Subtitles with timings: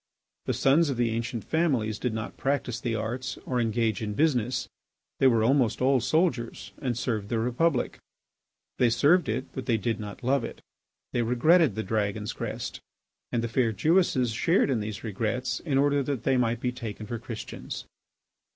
[0.47, 4.67] The sons of the ancient families did not practise the arts or engage in business.
[5.19, 7.99] They were almost all soldiers and served the Republic.
[8.79, 10.59] They served it, but they did not love it;
[11.13, 12.81] they regretted the dragon's crest.
[13.31, 17.05] And the fair Jewesses shared in these regrets in order that they might be taken
[17.05, 17.85] for Christians.